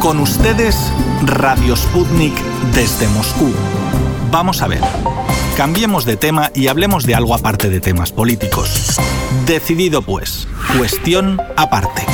[0.00, 0.90] Con ustedes,
[1.26, 2.34] Radio Sputnik
[2.74, 3.52] desde Moscú.
[4.30, 4.80] Vamos a ver.
[5.58, 8.96] Cambiemos de tema y hablemos de algo aparte de temas políticos.
[9.44, 10.48] Decidido pues.
[10.78, 12.06] Cuestión aparte.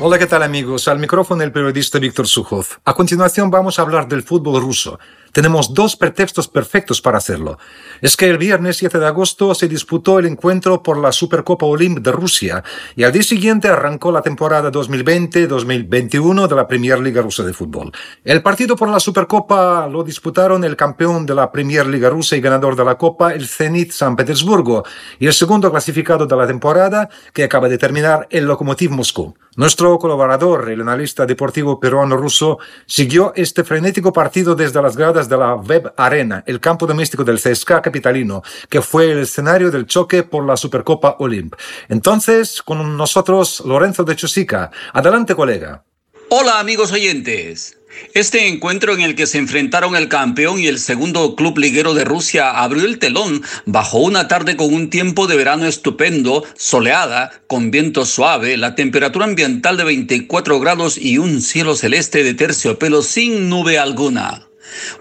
[0.00, 0.88] Hola, ¿qué tal amigos?
[0.88, 2.66] Al micrófono el periodista Víctor Sujov.
[2.84, 4.98] A continuación vamos a hablar del fútbol ruso.
[5.34, 7.58] Tenemos dos pretextos perfectos para hacerlo.
[8.00, 11.98] Es que el viernes 7 de agosto se disputó el encuentro por la Supercopa Olymp
[11.98, 12.62] de Rusia
[12.94, 17.90] y al día siguiente arrancó la temporada 2020-2021 de la Premier Liga rusa de fútbol.
[18.22, 22.40] El partido por la Supercopa lo disputaron el campeón de la Premier Liga rusa y
[22.40, 24.84] ganador de la Copa, el Zenit San Petersburgo,
[25.18, 29.34] y el segundo clasificado de la temporada que acaba de terminar, el Lokomotiv Moscú.
[29.56, 35.54] Nuestro colaborador, el analista deportivo peruano-ruso, siguió este frenético partido desde las gradas de la
[35.54, 40.44] Web Arena, el campo doméstico del CSKA capitalino, que fue el escenario del choque por
[40.46, 41.54] la Supercopa Olymp.
[41.88, 44.70] Entonces, con nosotros, Lorenzo de Chosica.
[44.92, 45.84] Adelante, colega.
[46.30, 47.76] Hola, amigos oyentes.
[48.12, 52.04] Este encuentro en el que se enfrentaron el campeón y el segundo club liguero de
[52.04, 57.70] Rusia abrió el telón bajo una tarde con un tiempo de verano estupendo, soleada, con
[57.70, 63.48] viento suave, la temperatura ambiental de 24 grados y un cielo celeste de terciopelo sin
[63.48, 64.48] nube alguna.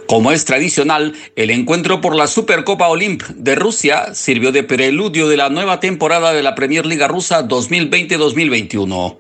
[0.08, 5.38] Como es tradicional, el encuentro por la Supercopa Olymp de Rusia sirvió de preludio de
[5.38, 9.18] la nueva temporada de la Premier Liga rusa 2020-2021.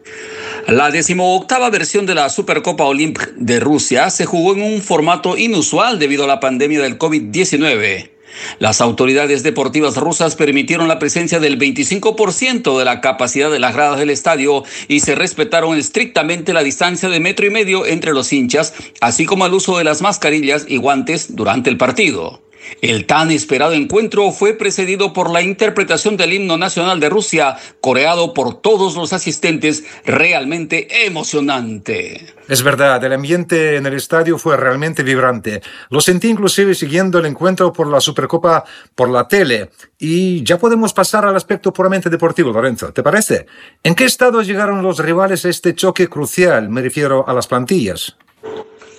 [0.67, 5.99] La decimoctava versión de la Supercopa Olymp de Rusia se jugó en un formato inusual
[5.99, 8.12] debido a la pandemia del COVID-19.
[8.59, 13.99] Las autoridades deportivas rusas permitieron la presencia del 25% de la capacidad de las gradas
[13.99, 18.73] del estadio y se respetaron estrictamente la distancia de metro y medio entre los hinchas,
[19.01, 22.41] así como el uso de las mascarillas y guantes durante el partido.
[22.81, 28.33] El tan esperado encuentro fue precedido por la interpretación del himno nacional de Rusia, coreado
[28.33, 32.33] por todos los asistentes, realmente emocionante.
[32.49, 35.61] Es verdad, el ambiente en el estadio fue realmente vibrante.
[35.89, 39.69] Lo sentí inclusive siguiendo el encuentro por la Supercopa por la tele.
[39.97, 42.91] Y ya podemos pasar al aspecto puramente deportivo, Lorenzo.
[42.91, 43.45] ¿Te parece?
[43.81, 46.69] ¿En qué estado llegaron los rivales a este choque crucial?
[46.69, 48.17] Me refiero a las plantillas.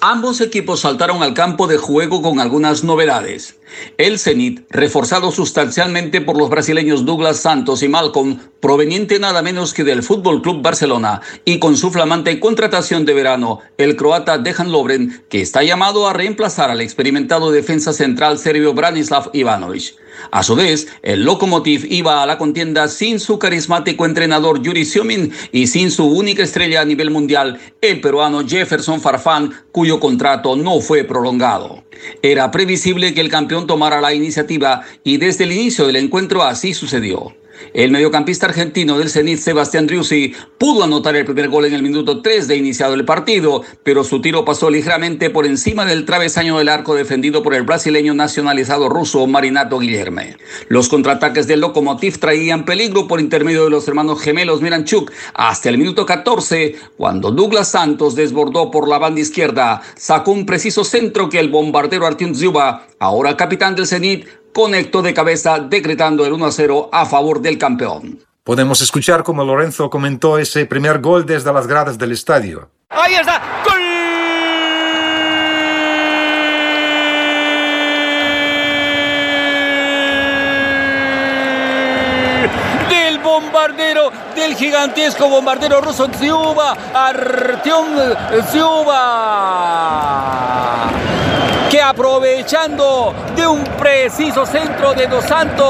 [0.07, 3.57] Ambos equipos saltaron al campo de juego con algunas novedades.
[3.97, 9.85] El Zenit, reforzado sustancialmente por los brasileños Douglas Santos y Malcolm, proveniente nada menos que
[9.85, 15.25] del Fútbol Club Barcelona, y con su flamante contratación de verano, el croata Dejan Lovren,
[15.29, 19.95] que está llamado a reemplazar al experimentado defensa central serbio Branislav Ivanovic.
[20.31, 25.33] A su vez, el Lokomotiv iba a la contienda sin su carismático entrenador Yuri Siomin
[25.53, 30.81] y sin su única estrella a nivel mundial, el peruano Jefferson Farfán, cuyo contrato no
[30.81, 31.85] fue prolongado.
[32.23, 36.75] Era previsible que el campeón tomara la iniciativa y desde el inicio del encuentro así
[36.75, 37.35] sucedió.
[37.73, 42.23] El mediocampista argentino del Zenit, Sebastián Driussi, pudo anotar el primer gol en el minuto
[42.23, 46.69] 3 de iniciado el partido, pero su tiro pasó ligeramente por encima del travesaño del
[46.69, 50.37] arco defendido por el brasileño nacionalizado ruso Marinato Guillerme.
[50.69, 55.79] Los contraataques del Lokomotiv traían peligro por intermedio de los hermanos gemelos Miranchuk hasta el
[55.79, 61.41] minuto 14, cuando Douglas Santos desbordó por la banda izquierda, sacó un preciso centro que
[61.41, 66.53] el bombardero Artyom Zuba, ahora capitán del Zenit, conectó de cabeza decretando el 1 a
[66.53, 68.21] 0 a favor del campeón.
[68.45, 72.71] Podemos escuchar como Lorenzo comentó ese primer gol desde las gradas del estadio.
[72.89, 73.81] Ahí está, gol.
[82.89, 87.97] Del bombardero, del gigantesco bombardero ruso Zyuba, Artyom
[88.53, 90.14] Zyuba que
[91.95, 95.65] aprovechando de un preciso centro de Dos Santos,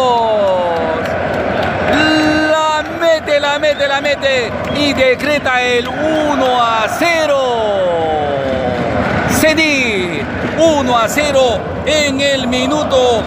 [2.51, 7.37] la mete, la mete, la mete y decreta el 1 a 0.
[9.39, 10.23] Cedí
[10.59, 13.23] 1 a 0 en el minuto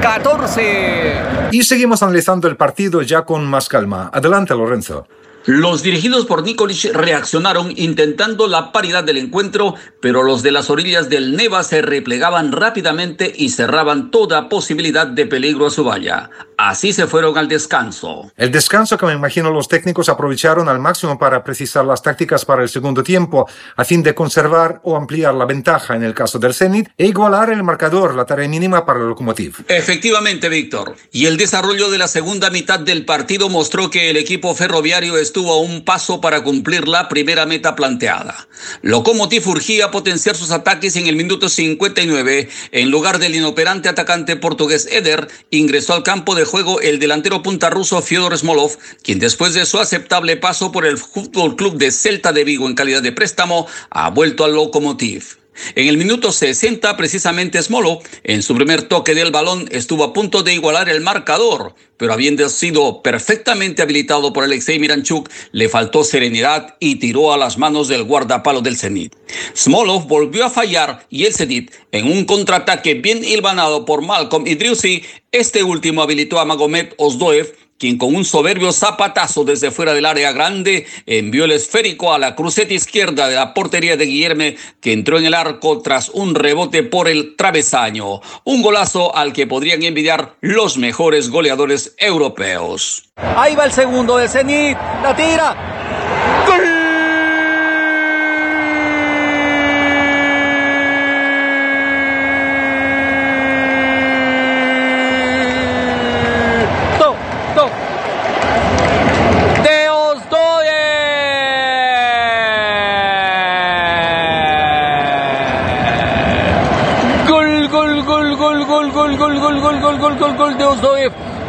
[0.00, 1.14] 14.
[1.50, 4.10] Y seguimos analizando el partido ya con más calma.
[4.12, 5.08] Adelante, Lorenzo.
[5.48, 11.08] Los dirigidos por Nikolic reaccionaron intentando la paridad del encuentro, pero los de las orillas
[11.08, 16.28] del Neva se replegaban rápidamente y cerraban toda posibilidad de peligro a su valla.
[16.58, 18.32] Así se fueron al descanso.
[18.36, 22.64] El descanso que me imagino los técnicos aprovecharon al máximo para precisar las tácticas para
[22.64, 26.52] el segundo tiempo, a fin de conservar o ampliar la ventaja en el caso del
[26.52, 29.58] Zenit e igualar el marcador, la tarea mínima para el Lokomotiv.
[29.68, 30.96] Efectivamente, Víctor.
[31.12, 35.52] Y el desarrollo de la segunda mitad del partido mostró que el equipo ferroviario estuvo
[35.52, 38.48] a un paso para cumplir la primera meta planteada.
[38.82, 42.48] Lokomotiv urgía potenciar sus ataques en el minuto 59.
[42.72, 47.70] En lugar del inoperante atacante portugués Eder, ingresó al campo de juego el delantero punta
[47.70, 52.32] ruso Fyodor Smolov, quien después de su aceptable paso por el Fútbol Club de Celta
[52.32, 55.37] de Vigo en calidad de préstamo, ha vuelto al Lokomotiv.
[55.74, 60.42] En el minuto 60, precisamente Smolo, en su primer toque del balón, estuvo a punto
[60.42, 66.76] de igualar el marcador, pero habiendo sido perfectamente habilitado por Alexei Miranchuk, le faltó serenidad
[66.80, 69.14] y tiró a las manos del guardapalo del Zenit.
[69.54, 75.02] Smolov volvió a fallar y el Zenit, en un contraataque bien hilvanado por Malcolm Idriusi,
[75.32, 80.32] este último habilitó a Magomed Osdoev quien con un soberbio zapatazo desde fuera del área
[80.32, 85.18] grande envió el esférico a la cruceta izquierda de la portería de Guillerme, que entró
[85.18, 88.20] en el arco tras un rebote por el travesaño.
[88.44, 93.10] Un golazo al que podrían envidiar los mejores goleadores europeos.
[93.16, 96.07] Ahí va el segundo de Zenit, la tira.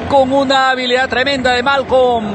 [0.10, 2.26] Con una habilidad tremenda de Malcolm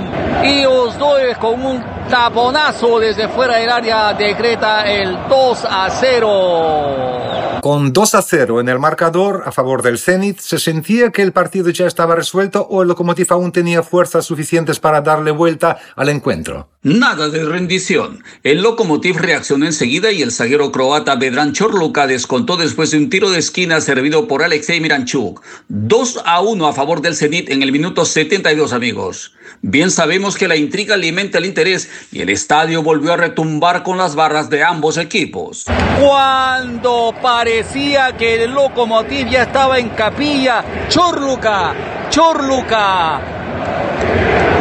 [0.45, 7.61] y Osdoe con un taponazo desde fuera del área decreta el 2 a 0.
[7.61, 11.33] Con 2 a 0 en el marcador a favor del Zenit, ¿se sentía que el
[11.33, 16.11] partido ya estaba resuelto o el Lokomotiv aún tenía fuerzas suficientes para darle vuelta al
[16.11, 16.69] encuentro?
[16.85, 18.23] Nada de rendición.
[18.43, 23.31] El Lokomotiv reaccionó enseguida y el zaguero croata Vedran Chorluka descontó después de un tiro
[23.31, 25.41] de esquina servido por Alexei Miranchuk.
[25.69, 29.33] 2 a 1 a favor del Zenit en el minuto 72, amigos.
[29.63, 33.97] Bien sabemos que la intriga alimenta el interés y el estadio volvió a retumbar con
[33.97, 35.65] las barras de ambos equipos.
[35.99, 41.75] Cuando parecía que el Lokomotiv ya estaba en capilla, Chorluka,
[42.11, 43.23] Chorluka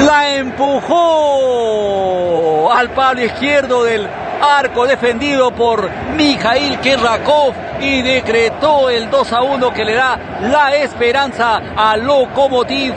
[0.05, 2.02] la empujó
[2.83, 4.05] al palo izquierdo del
[4.41, 10.75] arco defendido por Mikhail Kerakov y decretó el 2 a 1 que le da la
[10.75, 12.93] esperanza al Lokomotiv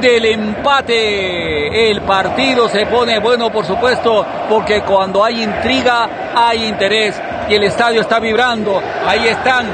[0.00, 1.90] del empate.
[1.90, 7.64] El partido se pone bueno, por supuesto, porque cuando hay intriga hay interés y el
[7.64, 8.80] estadio está vibrando.
[9.04, 9.66] Ahí están,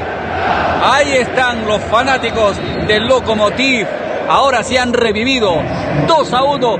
[0.83, 3.85] ahí están los fanáticos del Lokomotiv
[4.31, 5.61] Ahora sí han revivido.
[6.07, 6.77] 2 a 1.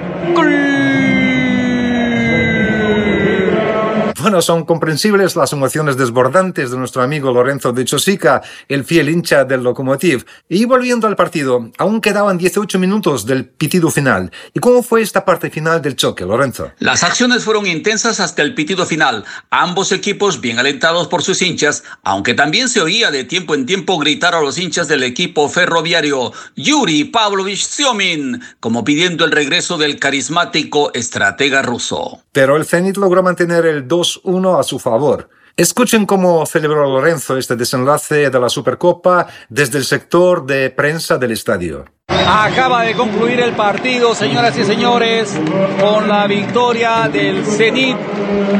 [4.22, 9.46] Bueno, son comprensibles las emociones desbordantes de nuestro amigo Lorenzo de Chosica, el fiel hincha
[9.46, 10.26] del Lokomotiv.
[10.48, 14.32] Y volviendo al partido, aún quedaban 18 minutos del pitido final.
[14.54, 16.72] ¿Y cómo fue esta parte final del choque, Lorenzo?
[16.78, 19.26] Las acciones fueron intensas hasta el pitido final.
[19.50, 23.98] Ambos equipos bien alentados por sus hinchas, aunque también se oía de tiempo en tiempo
[23.98, 29.98] gritar a los hinchas del equipo ferroviario Yuri Pavlovich Siomin, como pidiendo el regreso del
[29.98, 32.22] carismático estratega ruso.
[32.32, 35.30] Pero el Zenit logró mantener el 2 uno a su favor.
[35.58, 41.32] Escuchen cómo celebró Lorenzo este desenlace de la Supercopa desde el sector de prensa del
[41.32, 41.86] estadio.
[42.08, 45.38] Acaba de concluir el partido, señoras y señores,
[45.80, 47.98] con la victoria del Zenit,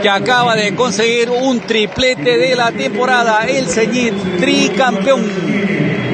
[0.02, 3.46] que acaba de conseguir un triplete de la temporada.
[3.46, 5.24] El Zenit, tricampeón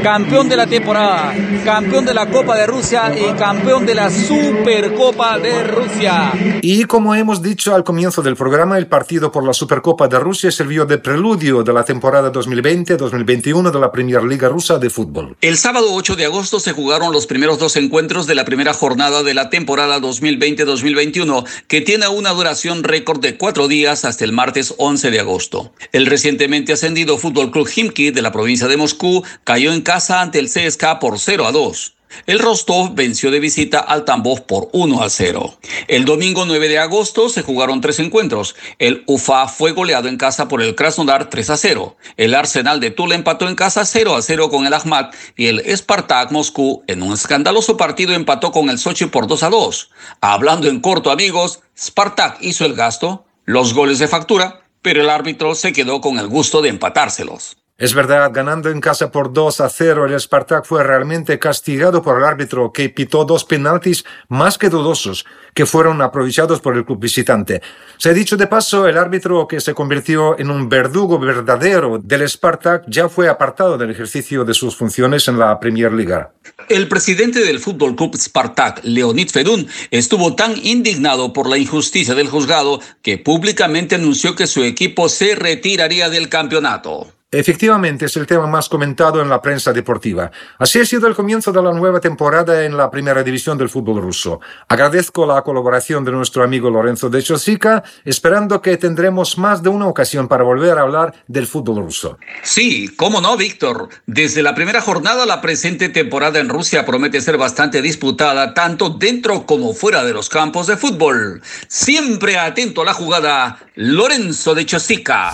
[0.01, 1.33] campeón de la temporada,
[1.63, 6.31] campeón de la Copa de Rusia y campeón de la Supercopa de Rusia.
[6.61, 10.51] Y como hemos dicho al comienzo del programa, el partido por la Supercopa de Rusia
[10.51, 15.35] sirvió de preludio de la temporada 2020-2021 de la Premier Liga rusa de fútbol.
[15.41, 19.23] El sábado 8 de agosto se jugaron los primeros dos encuentros de la primera jornada
[19.23, 24.73] de la temporada 2020-2021, que tiene una duración récord de cuatro días hasta el martes
[24.77, 25.71] 11 de agosto.
[25.91, 30.39] El recientemente ascendido Fútbol Club Himki de la provincia de Moscú cayó en casa ante
[30.39, 31.95] el CSKA por 0 a 2.
[32.25, 35.57] El Rostov venció de visita al Tambov por 1 a 0.
[35.87, 38.57] El domingo 9 de agosto se jugaron tres encuentros.
[38.79, 41.95] El Ufa fue goleado en casa por el Krasnodar 3 a 0.
[42.17, 45.63] El Arsenal de Tula empató en casa 0 a 0 con el Ahmad y el
[45.77, 49.89] Spartak Moscú en un escandaloso partido empató con el Sochi por 2 a 2.
[50.19, 55.55] Hablando en corto amigos, Spartak hizo el gasto, los goles de factura, pero el árbitro
[55.55, 57.55] se quedó con el gusto de empatárselos.
[57.79, 62.17] Es verdad, ganando en casa por 2 a 0, el Spartak fue realmente castigado por
[62.17, 66.99] el árbitro que pitó dos penaltis más que dudosos, que fueron aprovechados por el club
[66.99, 67.61] visitante.
[67.97, 72.27] Se ha dicho de paso, el árbitro que se convirtió en un verdugo verdadero del
[72.27, 76.31] Spartak ya fue apartado del ejercicio de sus funciones en la Premier Liga.
[76.69, 82.29] El presidente del Fútbol Club Spartak, Leonid Fedun, estuvo tan indignado por la injusticia del
[82.29, 87.13] juzgado que públicamente anunció que su equipo se retiraría del campeonato.
[87.29, 90.31] Efectivamente, es el tema más comentado en la prensa deportiva.
[90.59, 94.01] Así ha sido el comienzo de la nueva temporada en la primera división del fútbol
[94.01, 94.39] ruso.
[94.69, 99.87] Agradezco la colaboración de nuestro amigo Lorenzo de Chosica, esperando que tendremos más de una
[99.87, 102.17] ocasión para volver a hablar del fútbol ruso.
[102.43, 103.89] Sí, cómo no, Víctor.
[104.05, 109.45] Desde la primera jornada, la presente temporada en Rusia promete ser bastante disputada, tanto dentro
[109.45, 111.41] como fuera de los campos de fútbol.
[111.67, 115.33] Siempre atento a la jugada, Lorenzo de Chosica.